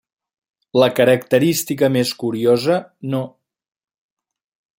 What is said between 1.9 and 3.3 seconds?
més curiosa, no.